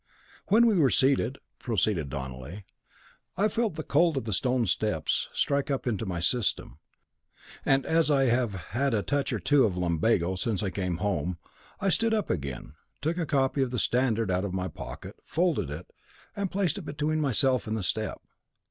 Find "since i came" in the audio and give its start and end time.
10.37-10.97